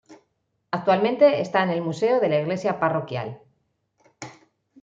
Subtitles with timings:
[0.71, 3.39] Actualmente está en el Museo de la Iglesia Parroquial.